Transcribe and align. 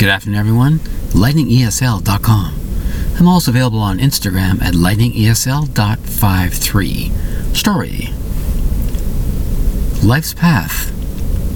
Good 0.00 0.08
afternoon, 0.08 0.38
everyone. 0.38 0.78
LightningESL.com. 1.12 2.54
I'm 3.18 3.28
also 3.28 3.50
available 3.50 3.80
on 3.80 3.98
Instagram 3.98 4.62
at 4.62 4.72
lightningesl.53. 4.72 7.54
Story 7.54 8.08
Life's 10.02 10.32
Path, 10.32 10.90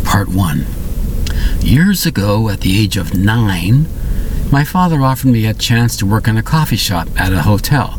Part 0.05 0.29
1. 0.29 0.67
Years 1.61 2.05
ago, 2.05 2.51
at 2.51 2.61
the 2.61 2.79
age 2.79 2.99
of 2.99 3.15
nine, 3.15 3.87
my 4.53 4.63
father 4.63 5.01
offered 5.01 5.29
me 5.29 5.47
a 5.47 5.55
chance 5.55 5.97
to 5.97 6.05
work 6.05 6.29
in 6.29 6.37
a 6.37 6.43
coffee 6.43 6.77
shop 6.77 7.09
at 7.19 7.33
a 7.33 7.45
hotel. 7.45 7.99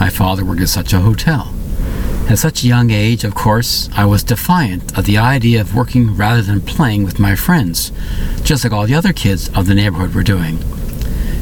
My 0.00 0.08
father 0.08 0.46
worked 0.46 0.62
at 0.62 0.70
such 0.70 0.94
a 0.94 1.00
hotel. 1.00 1.52
At 2.28 2.38
such 2.38 2.62
a 2.62 2.66
young 2.66 2.90
age, 2.90 3.24
of 3.24 3.34
course, 3.34 3.88
I 3.94 4.04
was 4.04 4.22
defiant 4.22 4.98
of 4.98 5.06
the 5.06 5.16
idea 5.16 5.62
of 5.62 5.74
working 5.74 6.14
rather 6.14 6.42
than 6.42 6.60
playing 6.60 7.04
with 7.04 7.18
my 7.18 7.34
friends, 7.34 7.90
just 8.42 8.64
like 8.64 8.72
all 8.72 8.86
the 8.86 8.94
other 8.94 9.14
kids 9.14 9.48
of 9.56 9.64
the 9.64 9.74
neighborhood 9.74 10.14
were 10.14 10.22
doing. 10.22 10.58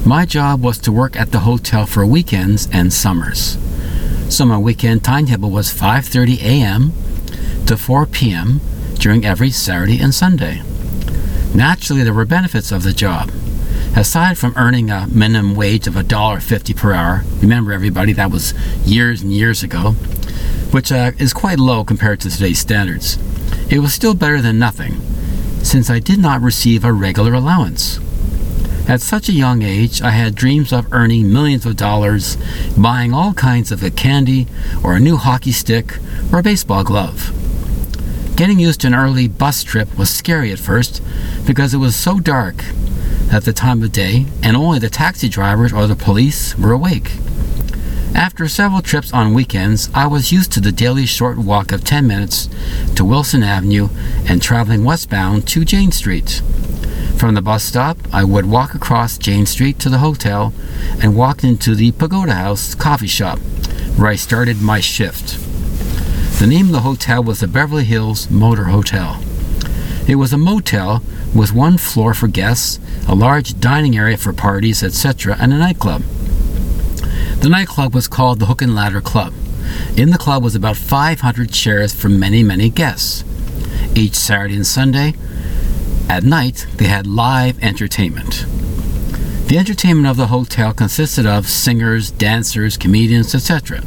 My 0.04 0.24
job 0.24 0.62
was 0.62 0.78
to 0.78 0.92
work 0.92 1.16
at 1.16 1.32
the 1.32 1.40
hotel 1.40 1.86
for 1.86 2.06
weekends 2.06 2.68
and 2.72 2.92
summers. 2.92 3.58
So 4.28 4.44
my 4.46 4.58
weekend 4.58 5.02
timetable 5.02 5.50
was 5.50 5.72
5:30 5.74 6.38
a.m. 6.40 6.92
to 7.66 7.76
4 7.76 8.06
p.m. 8.06 8.60
during 8.94 9.24
every 9.24 9.50
Saturday 9.50 9.98
and 10.00 10.14
Sunday. 10.14 10.62
Naturally, 11.52 12.04
there 12.04 12.14
were 12.14 12.24
benefits 12.24 12.70
of 12.70 12.84
the 12.84 12.92
job. 12.92 13.32
Aside 13.96 14.38
from 14.38 14.54
earning 14.56 14.90
a 14.90 15.08
minimum 15.08 15.56
wage 15.56 15.88
of 15.88 15.94
$1.50 15.94 16.76
per 16.76 16.92
hour, 16.92 17.24
remember 17.40 17.72
everybody, 17.72 18.12
that 18.12 18.30
was 18.30 18.54
years 18.84 19.22
and 19.22 19.32
years 19.32 19.64
ago, 19.64 19.96
which 20.72 20.92
uh, 20.92 21.12
is 21.18 21.32
quite 21.32 21.58
low 21.58 21.84
compared 21.84 22.20
to 22.20 22.30
today's 22.30 22.58
standards. 22.58 23.18
It 23.70 23.80
was 23.80 23.94
still 23.94 24.14
better 24.14 24.40
than 24.40 24.58
nothing, 24.58 25.00
since 25.62 25.90
I 25.90 25.98
did 25.98 26.18
not 26.18 26.40
receive 26.40 26.84
a 26.84 26.92
regular 26.92 27.34
allowance. 27.34 27.98
At 28.88 29.00
such 29.00 29.28
a 29.28 29.32
young 29.32 29.62
age, 29.62 30.00
I 30.00 30.10
had 30.10 30.36
dreams 30.36 30.72
of 30.72 30.92
earning 30.92 31.32
millions 31.32 31.66
of 31.66 31.74
dollars, 31.74 32.36
buying 32.78 33.12
all 33.12 33.34
kinds 33.34 33.72
of 33.72 33.82
candy, 33.96 34.46
or 34.84 34.94
a 34.94 35.00
new 35.00 35.16
hockey 35.16 35.50
stick, 35.50 35.98
or 36.32 36.38
a 36.38 36.42
baseball 36.42 36.84
glove. 36.84 37.32
Getting 38.36 38.60
used 38.60 38.82
to 38.82 38.86
an 38.86 38.94
early 38.94 39.26
bus 39.26 39.64
trip 39.64 39.98
was 39.98 40.10
scary 40.10 40.52
at 40.52 40.58
first 40.58 41.02
because 41.46 41.74
it 41.74 41.78
was 41.78 41.96
so 41.96 42.20
dark 42.20 42.62
at 43.32 43.44
the 43.44 43.52
time 43.52 43.82
of 43.82 43.92
day 43.92 44.26
and 44.42 44.56
only 44.56 44.78
the 44.78 44.90
taxi 44.90 45.28
drivers 45.28 45.72
or 45.72 45.86
the 45.86 45.96
police 45.96 46.56
were 46.56 46.70
awake. 46.70 47.12
After 48.16 48.48
several 48.48 48.80
trips 48.80 49.12
on 49.12 49.34
weekends, 49.34 49.90
I 49.92 50.06
was 50.06 50.32
used 50.32 50.50
to 50.52 50.60
the 50.60 50.72
daily 50.72 51.04
short 51.04 51.36
walk 51.36 51.70
of 51.70 51.84
10 51.84 52.06
minutes 52.06 52.48
to 52.94 53.04
Wilson 53.04 53.42
Avenue 53.42 53.90
and 54.26 54.40
traveling 54.40 54.84
westbound 54.84 55.46
to 55.48 55.66
Jane 55.66 55.92
Street. 55.92 56.40
From 57.18 57.34
the 57.34 57.42
bus 57.42 57.62
stop, 57.62 57.98
I 58.14 58.24
would 58.24 58.46
walk 58.46 58.74
across 58.74 59.18
Jane 59.18 59.44
Street 59.44 59.78
to 59.80 59.90
the 59.90 59.98
hotel 59.98 60.54
and 61.02 61.14
walk 61.14 61.44
into 61.44 61.74
the 61.74 61.92
Pagoda 61.92 62.32
House 62.32 62.74
coffee 62.74 63.06
shop, 63.06 63.38
where 63.96 64.08
I 64.08 64.16
started 64.16 64.62
my 64.62 64.80
shift. 64.80 65.38
The 66.40 66.46
name 66.46 66.68
of 66.68 66.72
the 66.72 66.80
hotel 66.80 67.22
was 67.22 67.40
the 67.40 67.46
Beverly 67.46 67.84
Hills 67.84 68.30
Motor 68.30 68.64
Hotel. 68.64 69.22
It 70.08 70.14
was 70.14 70.32
a 70.32 70.38
motel 70.38 71.02
with 71.34 71.52
one 71.52 71.76
floor 71.76 72.14
for 72.14 72.28
guests, 72.28 72.80
a 73.06 73.14
large 73.14 73.60
dining 73.60 73.94
area 73.94 74.16
for 74.16 74.32
parties, 74.32 74.82
etc., 74.82 75.36
and 75.38 75.52
a 75.52 75.58
nightclub. 75.58 76.02
The 77.40 77.48
nightclub 77.48 77.94
was 77.94 78.08
called 78.08 78.40
the 78.40 78.46
Hook 78.46 78.62
and 78.62 78.74
Ladder 78.74 79.00
Club. 79.00 79.32
In 79.96 80.10
the 80.10 80.18
club 80.18 80.42
was 80.42 80.54
about 80.54 80.76
500 80.76 81.50
chairs 81.52 81.94
for 81.94 82.08
many, 82.08 82.42
many 82.42 82.70
guests. 82.70 83.24
Each 83.94 84.14
Saturday 84.14 84.56
and 84.56 84.66
Sunday, 84.66 85.14
at 86.08 86.24
night, 86.24 86.66
they 86.76 86.86
had 86.86 87.06
live 87.06 87.62
entertainment. 87.62 88.46
The 89.48 89.58
entertainment 89.58 90.08
of 90.08 90.16
the 90.16 90.28
hotel 90.28 90.72
consisted 90.72 91.26
of 91.26 91.46
singers, 91.46 92.10
dancers, 92.10 92.76
comedians, 92.76 93.34
etc. 93.34 93.82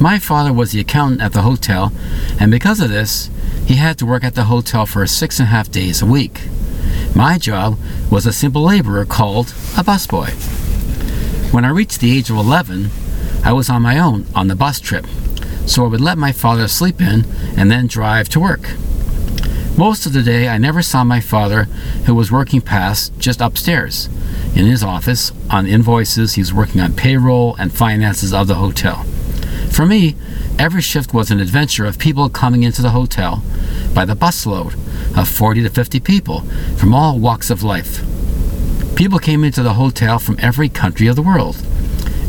My 0.00 0.18
father 0.18 0.52
was 0.52 0.72
the 0.72 0.80
accountant 0.80 1.20
at 1.20 1.32
the 1.32 1.42
hotel, 1.42 1.92
and 2.38 2.50
because 2.50 2.80
of 2.80 2.90
this, 2.90 3.30
he 3.66 3.74
had 3.74 3.98
to 3.98 4.06
work 4.06 4.22
at 4.22 4.34
the 4.34 4.44
hotel 4.44 4.86
for 4.86 5.06
six 5.06 5.40
and 5.40 5.48
a 5.48 5.50
half 5.50 5.70
days 5.70 6.00
a 6.00 6.06
week. 6.06 6.42
My 7.14 7.38
job 7.38 7.78
was 8.10 8.24
a 8.26 8.32
simple 8.32 8.62
laborer 8.62 9.04
called 9.04 9.48
a 9.76 9.82
busboy. 9.82 10.57
When 11.50 11.64
I 11.64 11.70
reached 11.70 12.00
the 12.00 12.16
age 12.16 12.28
of 12.28 12.36
11, 12.36 12.90
I 13.42 13.52
was 13.52 13.70
on 13.70 13.80
my 13.80 13.98
own 13.98 14.26
on 14.34 14.48
the 14.48 14.54
bus 14.54 14.80
trip, 14.80 15.06
so 15.64 15.82
I 15.82 15.88
would 15.88 16.00
let 16.00 16.18
my 16.18 16.30
father 16.30 16.68
sleep 16.68 17.00
in 17.00 17.24
and 17.56 17.70
then 17.70 17.86
drive 17.86 18.28
to 18.30 18.40
work. 18.40 18.74
Most 19.74 20.04
of 20.04 20.12
the 20.12 20.22
day, 20.22 20.48
I 20.48 20.58
never 20.58 20.82
saw 20.82 21.04
my 21.04 21.20
father, 21.20 21.64
who 22.04 22.14
was 22.14 22.30
working 22.30 22.60
past 22.60 23.18
just 23.18 23.40
upstairs. 23.40 24.10
In 24.54 24.66
his 24.66 24.82
office, 24.82 25.32
on 25.48 25.66
invoices, 25.66 26.34
he 26.34 26.42
was 26.42 26.52
working 26.52 26.82
on 26.82 26.92
payroll 26.92 27.56
and 27.56 27.72
finances 27.72 28.34
of 28.34 28.46
the 28.46 28.56
hotel. 28.56 29.04
For 29.70 29.86
me, 29.86 30.16
every 30.58 30.82
shift 30.82 31.14
was 31.14 31.30
an 31.30 31.40
adventure 31.40 31.86
of 31.86 31.98
people 31.98 32.28
coming 32.28 32.62
into 32.62 32.82
the 32.82 32.90
hotel 32.90 33.42
by 33.94 34.04
the 34.04 34.16
busload 34.16 34.74
of 35.16 35.28
40 35.28 35.62
to 35.62 35.70
50 35.70 35.98
people 36.00 36.40
from 36.76 36.92
all 36.92 37.18
walks 37.18 37.48
of 37.48 37.62
life. 37.62 38.04
People 38.98 39.20
came 39.20 39.44
into 39.44 39.62
the 39.62 39.74
hotel 39.74 40.18
from 40.18 40.40
every 40.40 40.68
country 40.68 41.06
of 41.06 41.14
the 41.14 41.22
world. 41.22 41.64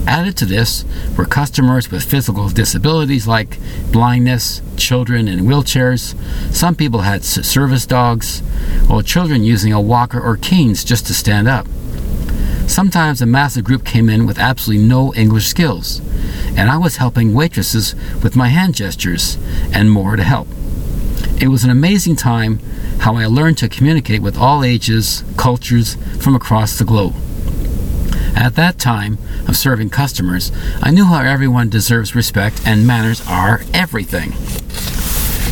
Added 0.05 0.37
to 0.37 0.45
this 0.45 0.85
were 1.17 1.25
customers 1.25 1.89
with 1.89 2.03
physical 2.03 2.47
disabilities 2.47 3.25
like 3.25 3.57
blindness, 3.91 4.61
children 4.77 5.27
in 5.27 5.45
wheelchairs. 5.45 6.13
Some 6.53 6.75
people 6.75 6.99
had 6.99 7.23
service 7.23 7.87
dogs, 7.87 8.43
or 8.87 9.01
children 9.01 9.43
using 9.43 9.73
a 9.73 9.81
walker 9.81 10.21
or 10.21 10.37
canes 10.37 10.83
just 10.83 11.07
to 11.07 11.13
stand 11.15 11.47
up. 11.47 11.65
Sometimes 12.67 13.19
a 13.19 13.25
massive 13.25 13.63
group 13.63 13.83
came 13.83 14.07
in 14.07 14.27
with 14.27 14.37
absolutely 14.37 14.85
no 14.85 15.11
English 15.15 15.47
skills, 15.47 16.01
and 16.55 16.69
I 16.69 16.77
was 16.77 16.97
helping 16.97 17.33
waitresses 17.33 17.95
with 18.21 18.35
my 18.35 18.49
hand 18.49 18.75
gestures 18.75 19.39
and 19.73 19.89
more 19.89 20.15
to 20.15 20.23
help. 20.23 20.47
It 21.41 21.47
was 21.47 21.63
an 21.63 21.71
amazing 21.71 22.15
time 22.15 22.59
how 22.99 23.15
I 23.15 23.25
learned 23.25 23.57
to 23.59 23.69
communicate 23.69 24.21
with 24.21 24.37
all 24.37 24.63
ages, 24.63 25.23
cultures 25.37 25.95
from 26.19 26.35
across 26.35 26.77
the 26.77 26.85
globe. 26.85 27.15
At 28.35 28.55
that 28.55 28.77
time 28.77 29.17
of 29.47 29.57
serving 29.57 29.89
customers, 29.89 30.51
I 30.81 30.91
knew 30.91 31.05
how 31.05 31.21
everyone 31.21 31.69
deserves 31.69 32.15
respect 32.15 32.61
and 32.65 32.87
manners 32.87 33.21
are 33.27 33.61
everything. 33.73 34.31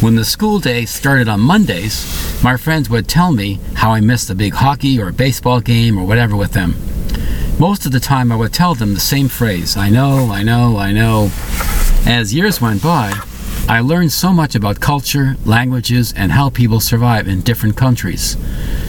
When 0.02 0.16
the 0.16 0.25
school 0.25 0.59
day 0.59 0.86
started 0.86 1.28
on 1.28 1.40
Mondays, 1.40 2.06
my 2.44 2.56
friends 2.56 2.90
would 2.90 3.07
tell 3.07 3.31
me 3.31 3.59
how 3.74 3.91
I 3.91 4.00
missed 4.00 4.30
a 4.30 4.36
big 4.36 4.53
hockey 4.53 5.00
or 5.02 5.12
baseball 5.12 5.59
game 5.59 5.97
or 5.97 6.06
whatever 6.06 6.36
with 6.36 6.53
them. 6.53 6.75
Most 7.59 7.88
of 7.88 7.91
the 7.91 8.00
time, 8.00 8.31
I 8.31 8.36
would 8.36 8.53
tell 8.53 8.75
them 8.75 8.94
the 8.94 9.00
same 9.00 9.28
phrase 9.28 9.75
I 9.75 9.90
know, 9.90 10.30
I 10.31 10.44
know, 10.44 10.78
I 10.78 10.91
know. 10.91 11.31
As 12.06 12.34
years 12.34 12.62
went 12.62 12.84
by, 12.84 13.12
I 13.70 13.82
learned 13.82 14.14
so 14.14 14.32
much 14.32 14.56
about 14.56 14.80
culture, 14.80 15.36
languages, 15.44 16.14
and 16.16 16.32
how 16.32 16.50
people 16.50 16.80
survive 16.80 17.28
in 17.28 17.42
different 17.42 17.76
countries. 17.76 18.38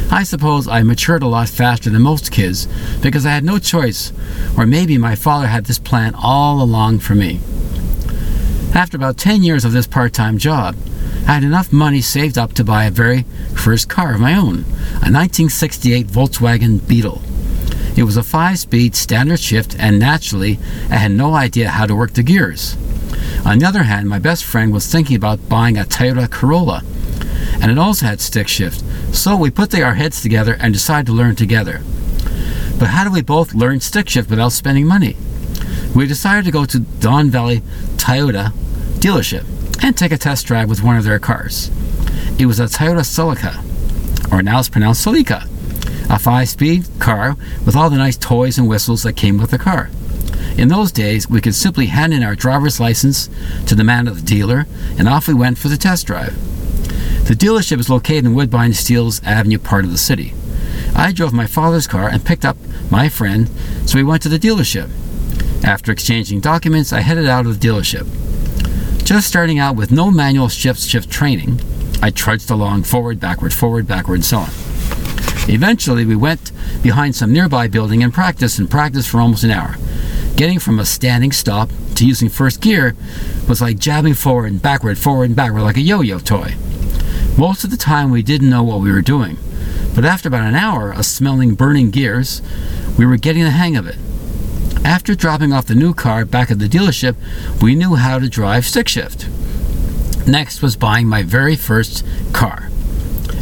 I 0.08 0.22
suppose 0.22 0.68
I 0.68 0.84
matured 0.84 1.24
a 1.24 1.26
lot 1.26 1.48
faster 1.48 1.90
than 1.90 2.02
most 2.02 2.30
kids 2.30 2.68
because 3.02 3.26
I 3.26 3.30
had 3.30 3.42
no 3.42 3.58
choice, 3.58 4.12
or 4.56 4.66
maybe 4.66 4.96
my 4.96 5.16
father 5.16 5.48
had 5.48 5.64
this 5.64 5.80
plan 5.80 6.14
all 6.14 6.62
along 6.62 7.00
for 7.00 7.16
me. 7.16 7.40
After 8.72 8.96
about 8.96 9.16
10 9.16 9.42
years 9.42 9.64
of 9.64 9.72
this 9.72 9.88
part 9.88 10.12
time 10.12 10.38
job, 10.38 10.76
I 11.26 11.32
had 11.32 11.42
enough 11.42 11.72
money 11.72 12.00
saved 12.00 12.38
up 12.38 12.52
to 12.52 12.64
buy 12.64 12.84
a 12.84 12.92
very 12.92 13.24
first 13.56 13.88
car 13.88 14.14
of 14.14 14.20
my 14.20 14.34
own, 14.34 14.62
a 15.02 15.10
1968 15.10 16.06
Volkswagen 16.06 16.86
Beetle. 16.86 17.20
It 17.96 18.04
was 18.04 18.16
a 18.16 18.22
five 18.22 18.60
speed 18.60 18.94
standard 18.94 19.40
shift, 19.40 19.74
and 19.76 19.98
naturally, 19.98 20.60
I 20.88 20.98
had 20.98 21.10
no 21.10 21.34
idea 21.34 21.70
how 21.70 21.86
to 21.86 21.96
work 21.96 22.12
the 22.12 22.22
gears. 22.22 22.76
On 23.44 23.58
the 23.58 23.66
other 23.66 23.84
hand, 23.84 24.08
my 24.08 24.18
best 24.18 24.44
friend 24.44 24.72
was 24.72 24.86
thinking 24.86 25.16
about 25.16 25.48
buying 25.48 25.78
a 25.78 25.84
Toyota 25.84 26.30
Corolla, 26.30 26.82
and 27.60 27.70
it 27.70 27.78
also 27.78 28.06
had 28.06 28.20
stick 28.20 28.48
shift. 28.48 28.82
So 29.14 29.36
we 29.36 29.50
put 29.50 29.74
our 29.74 29.94
heads 29.94 30.20
together 30.20 30.56
and 30.60 30.72
decided 30.72 31.06
to 31.06 31.12
learn 31.12 31.36
together. 31.36 31.80
But 32.78 32.88
how 32.88 33.04
do 33.04 33.10
we 33.10 33.22
both 33.22 33.54
learn 33.54 33.80
stick 33.80 34.08
shift 34.08 34.30
without 34.30 34.52
spending 34.52 34.86
money? 34.86 35.16
We 35.94 36.06
decided 36.06 36.44
to 36.44 36.50
go 36.50 36.64
to 36.66 36.80
Don 36.80 37.30
Valley 37.30 37.60
Toyota 37.96 38.52
dealership 39.00 39.44
and 39.82 39.96
take 39.96 40.12
a 40.12 40.18
test 40.18 40.46
drive 40.46 40.68
with 40.68 40.82
one 40.82 40.96
of 40.96 41.04
their 41.04 41.18
cars. 41.18 41.70
It 42.38 42.46
was 42.46 42.60
a 42.60 42.64
Toyota 42.64 43.00
Celica, 43.00 44.32
or 44.32 44.42
now 44.42 44.58
it's 44.58 44.68
pronounced 44.68 45.04
Celica, 45.04 45.44
a 46.10 46.18
five 46.18 46.48
speed 46.48 46.86
car 46.98 47.36
with 47.64 47.74
all 47.74 47.90
the 47.90 47.96
nice 47.96 48.16
toys 48.16 48.58
and 48.58 48.68
whistles 48.68 49.02
that 49.04 49.14
came 49.14 49.38
with 49.38 49.50
the 49.50 49.58
car. 49.58 49.90
In 50.58 50.66
those 50.66 50.90
days, 50.90 51.30
we 51.30 51.40
could 51.40 51.54
simply 51.54 51.86
hand 51.86 52.12
in 52.12 52.24
our 52.24 52.34
driver's 52.34 52.80
license 52.80 53.30
to 53.66 53.76
the 53.76 53.84
man 53.84 54.08
at 54.08 54.16
the 54.16 54.22
dealer, 54.22 54.66
and 54.98 55.08
off 55.08 55.28
we 55.28 55.34
went 55.34 55.56
for 55.56 55.68
the 55.68 55.76
test 55.76 56.04
drive. 56.08 56.34
The 57.28 57.34
dealership 57.34 57.78
is 57.78 57.88
located 57.88 58.24
in 58.24 58.34
Woodbine 58.34 58.74
Steeles 58.74 59.22
Avenue 59.22 59.58
part 59.58 59.84
of 59.84 59.92
the 59.92 59.98
city. 59.98 60.34
I 60.96 61.12
drove 61.12 61.32
my 61.32 61.46
father's 61.46 61.86
car 61.86 62.08
and 62.08 62.24
picked 62.24 62.44
up 62.44 62.56
my 62.90 63.08
friend, 63.08 63.48
so 63.86 63.98
we 63.98 64.02
went 64.02 64.20
to 64.22 64.28
the 64.28 64.38
dealership. 64.38 64.90
After 65.62 65.92
exchanging 65.92 66.40
documents, 66.40 66.92
I 66.92 67.00
headed 67.00 67.26
out 67.26 67.46
of 67.46 67.60
the 67.60 67.68
dealership. 67.68 68.08
Just 69.04 69.28
starting 69.28 69.60
out 69.60 69.76
with 69.76 69.92
no 69.92 70.10
manual 70.10 70.48
shift 70.48 70.80
shift 70.80 71.08
training, 71.08 71.60
I 72.02 72.10
trudged 72.10 72.50
along 72.50 72.82
forward, 72.82 73.20
backward, 73.20 73.54
forward, 73.54 73.86
backward, 73.86 74.16
and 74.16 74.24
so 74.24 74.38
on. 74.38 74.50
Eventually, 75.48 76.04
we 76.04 76.16
went 76.16 76.50
behind 76.82 77.14
some 77.14 77.32
nearby 77.32 77.68
building 77.68 78.02
and 78.02 78.12
practiced 78.12 78.58
and 78.58 78.68
practiced 78.68 79.08
for 79.08 79.20
almost 79.20 79.44
an 79.44 79.52
hour. 79.52 79.76
Getting 80.38 80.60
from 80.60 80.78
a 80.78 80.84
standing 80.84 81.32
stop 81.32 81.68
to 81.96 82.06
using 82.06 82.28
first 82.28 82.60
gear 82.60 82.94
was 83.48 83.60
like 83.60 83.76
jabbing 83.76 84.14
forward 84.14 84.46
and 84.46 84.62
backward, 84.62 84.96
forward 84.96 85.24
and 85.24 85.34
backward 85.34 85.62
like 85.62 85.76
a 85.76 85.80
yo 85.80 86.00
yo 86.00 86.20
toy. 86.20 86.54
Most 87.36 87.64
of 87.64 87.72
the 87.72 87.76
time, 87.76 88.12
we 88.12 88.22
didn't 88.22 88.48
know 88.48 88.62
what 88.62 88.78
we 88.78 88.92
were 88.92 89.02
doing, 89.02 89.36
but 89.96 90.04
after 90.04 90.28
about 90.28 90.46
an 90.46 90.54
hour 90.54 90.92
of 90.92 91.06
smelling 91.06 91.56
burning 91.56 91.90
gears, 91.90 92.40
we 92.96 93.04
were 93.04 93.16
getting 93.16 93.42
the 93.42 93.50
hang 93.50 93.76
of 93.76 93.88
it. 93.88 93.96
After 94.84 95.16
dropping 95.16 95.52
off 95.52 95.66
the 95.66 95.74
new 95.74 95.92
car 95.92 96.24
back 96.24 96.52
at 96.52 96.60
the 96.60 96.68
dealership, 96.68 97.16
we 97.60 97.74
knew 97.74 97.96
how 97.96 98.20
to 98.20 98.28
drive 98.28 98.64
stick 98.64 98.86
shift. 98.86 99.26
Next 100.24 100.62
was 100.62 100.76
buying 100.76 101.08
my 101.08 101.24
very 101.24 101.56
first 101.56 102.06
car. 102.32 102.70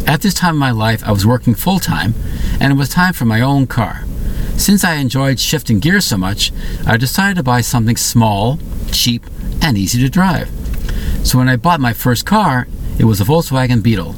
At 0.06 0.22
this 0.22 0.32
time 0.32 0.54
in 0.54 0.60
my 0.60 0.70
life, 0.70 1.04
I 1.04 1.12
was 1.12 1.26
working 1.26 1.54
full 1.54 1.78
time, 1.78 2.14
and 2.58 2.72
it 2.72 2.76
was 2.76 2.88
time 2.88 3.12
for 3.12 3.26
my 3.26 3.43
own 3.43 3.66
car. 3.66 4.06
Since 4.56 4.85
I 4.85 4.94
enjoyed 4.94 5.38
shifting 5.38 5.81
gears 5.81 6.05
so 6.06 6.17
much, 6.17 6.53
I 6.87 6.97
decided 6.97 7.37
to 7.37 7.43
buy 7.43 7.61
something 7.61 7.97
small, 7.97 8.58
cheap, 8.91 9.25
and 9.62 9.76
easy 9.76 10.00
to 10.00 10.08
drive. 10.08 10.50
So 11.23 11.38
when 11.38 11.49
I 11.49 11.56
bought 11.56 11.81
my 11.81 11.93
first 11.93 12.25
car, 12.25 12.67
it 12.99 13.05
was 13.05 13.20
a 13.20 13.25
Volkswagen 13.25 13.82
Beetle. 13.82 14.17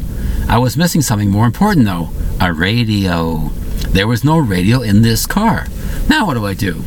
I 0.48 0.58
was 0.58 0.76
missing 0.76 1.02
something 1.02 1.30
more 1.30 1.46
important 1.46 1.84
though 1.84 2.10
a 2.40 2.52
radio. 2.52 3.50
There 3.90 4.06
was 4.06 4.24
no 4.24 4.38
radio 4.38 4.80
in 4.80 5.02
this 5.02 5.26
car. 5.26 5.66
Now 6.08 6.26
what 6.26 6.34
do 6.34 6.46
I 6.46 6.54
do? 6.54 6.82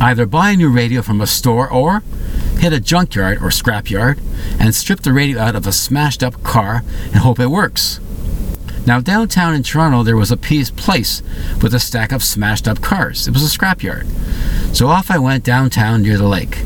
Either 0.00 0.26
buy 0.26 0.50
a 0.50 0.56
new 0.56 0.70
radio 0.70 1.02
from 1.02 1.20
a 1.20 1.26
store 1.26 1.68
or 1.70 2.02
hit 2.58 2.72
a 2.72 2.80
junkyard 2.80 3.38
or 3.38 3.48
scrapyard 3.48 4.20
and 4.58 4.74
strip 4.74 5.00
the 5.00 5.12
radio 5.12 5.40
out 5.40 5.56
of 5.56 5.66
a 5.66 5.72
smashed 5.72 6.22
up 6.22 6.42
car 6.42 6.82
and 7.06 7.16
hope 7.16 7.40
it 7.40 7.48
works. 7.48 8.00
Now, 8.86 9.00
downtown 9.00 9.54
in 9.54 9.62
Toronto, 9.62 10.02
there 10.02 10.16
was 10.16 10.30
a 10.30 10.36
place 10.36 11.22
with 11.62 11.74
a 11.74 11.80
stack 11.80 12.12
of 12.12 12.22
smashed 12.22 12.68
up 12.68 12.82
cars. 12.82 13.26
It 13.26 13.32
was 13.32 13.42
a 13.42 13.58
scrapyard. 13.58 14.06
So 14.76 14.88
off 14.88 15.10
I 15.10 15.18
went 15.18 15.42
downtown 15.42 16.02
near 16.02 16.18
the 16.18 16.28
lake. 16.28 16.64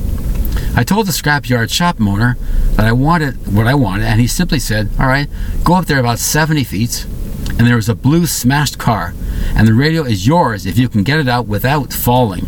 I 0.75 0.83
told 0.85 1.07
the 1.07 1.13
scrapyard 1.13 1.71
shop 1.71 2.01
owner 2.01 2.37
that 2.73 2.87
I 2.87 2.93
wanted 2.93 3.53
what 3.55 3.67
I 3.67 3.75
wanted, 3.75 4.07
and 4.07 4.21
he 4.21 4.27
simply 4.27 4.59
said, 4.59 4.91
All 4.99 5.07
right, 5.07 5.29
go 5.63 5.75
up 5.75 5.87
there 5.87 6.01
about 6.01 6.19
70 6.19 6.65
feet, 6.65 7.07
and 7.51 7.67
there 7.67 7.77
was 7.77 7.89
a 7.89 7.95
blue 7.95 8.27
smashed 8.27 8.79
car, 8.79 9.15
and 9.55 9.67
the 9.67 9.75
radio 9.75 10.03
is 10.03 10.27
yours 10.27 10.67
if 10.67 10.79
you 10.79 10.89
can 10.89 11.05
get 11.05 11.21
it 11.21 11.29
out 11.29 11.47
without 11.47 11.93
falling. 11.93 12.47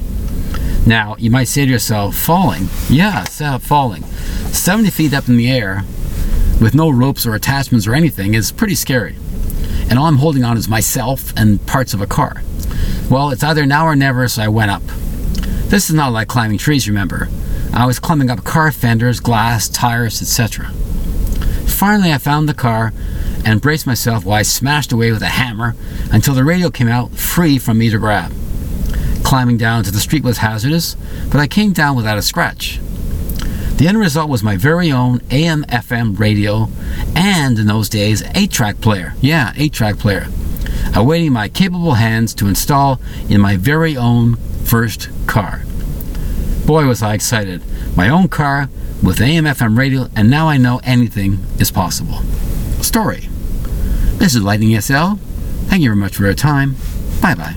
Now, 0.87 1.14
you 1.19 1.31
might 1.31 1.44
say 1.44 1.64
to 1.64 1.70
yourself, 1.70 2.16
falling? 2.16 2.69
Yeah, 2.88 3.25
so 3.25 3.44
uh, 3.44 3.58
falling. 3.58 4.02
70 4.02 4.90
feet 4.90 5.14
up 5.14 5.28
in 5.28 5.37
the 5.37 5.50
air 5.50 5.84
with 6.61 6.75
no 6.75 6.90
ropes 6.90 7.26
or 7.26 7.34
attachments 7.34 7.87
or 7.87 7.94
anything 7.94 8.34
is 8.34 8.50
pretty 8.50 8.75
scary. 8.75 9.16
And 9.90 9.98
all 9.98 10.06
I'm 10.06 10.16
holding 10.16 10.44
on 10.44 10.56
is 10.56 10.69
myself 10.69 11.34
and 11.37 11.64
parts 11.66 11.92
of 11.92 12.00
a 12.00 12.06
car. 12.06 12.42
Well, 13.10 13.31
it's 13.31 13.42
either 13.42 13.66
now 13.66 13.87
or 13.87 13.96
never, 13.96 14.26
so 14.28 14.42
I 14.42 14.48
went 14.48 14.70
up. 14.70 14.82
This 15.66 15.90
is 15.90 15.94
not 15.94 16.12
like 16.12 16.28
climbing 16.28 16.58
trees, 16.58 16.88
remember. 16.88 17.28
I 17.72 17.87
was 17.87 17.98
climbing 17.98 18.31
up 18.31 18.44
car 18.44 18.72
fenders, 18.72 19.20
glass, 19.20 19.69
tires, 19.69 20.22
etc. 20.22 20.70
Finally, 21.66 22.12
I 22.12 22.19
found 22.19 22.48
the 22.48 22.54
car 22.54 22.92
and 23.44 23.60
braced 23.60 23.87
myself 23.87 24.25
while 24.25 24.38
I 24.38 24.42
smashed 24.42 24.92
away 24.92 25.12
with 25.12 25.22
a 25.22 25.26
hammer 25.26 25.75
until 26.12 26.34
the 26.34 26.44
radio 26.44 26.70
came 26.70 26.88
out 26.88 27.12
free 27.12 27.58
from 27.58 27.78
me 27.78 27.90
to 27.90 27.98
grab. 27.98 28.32
Climbing 29.25 29.56
down 29.56 29.84
to 29.84 29.90
the 29.90 30.00
street 30.00 30.22
was 30.22 30.38
hazardous, 30.38 30.96
but 31.31 31.40
I 31.40 31.46
came 31.46 31.72
down 31.72 31.96
without 31.96 32.19
a 32.19 32.22
scratch. 32.22 32.81
The 33.80 33.88
end 33.88 33.98
result 33.98 34.28
was 34.28 34.42
my 34.42 34.58
very 34.58 34.92
own 34.92 35.22
AM 35.30 35.64
FM 35.64 36.18
radio 36.18 36.68
and, 37.16 37.58
in 37.58 37.66
those 37.66 37.88
days, 37.88 38.22
8 38.34 38.50
track 38.50 38.82
player. 38.82 39.14
Yeah, 39.22 39.54
8 39.56 39.72
track 39.72 39.96
player. 39.96 40.26
Awaiting 40.94 41.32
my 41.32 41.48
capable 41.48 41.94
hands 41.94 42.34
to 42.34 42.46
install 42.46 43.00
in 43.30 43.40
my 43.40 43.56
very 43.56 43.96
own 43.96 44.36
first 44.66 45.08
car. 45.26 45.62
Boy, 46.66 46.84
was 46.84 47.02
I 47.02 47.14
excited. 47.14 47.62
My 47.96 48.10
own 48.10 48.28
car 48.28 48.68
with 49.02 49.18
AM 49.18 49.44
FM 49.44 49.78
radio, 49.78 50.10
and 50.14 50.28
now 50.28 50.46
I 50.46 50.58
know 50.58 50.82
anything 50.84 51.38
is 51.58 51.70
possible. 51.70 52.18
Story. 52.82 53.30
This 54.18 54.34
is 54.34 54.42
Lightning 54.42 54.72
ESL. 54.72 55.18
Thank 55.70 55.82
you 55.82 55.88
very 55.88 55.96
much 55.96 56.16
for 56.16 56.24
your 56.24 56.34
time. 56.34 56.76
Bye 57.22 57.34
bye. 57.34 57.56